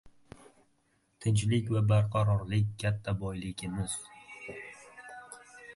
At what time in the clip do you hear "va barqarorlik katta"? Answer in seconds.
1.75-3.15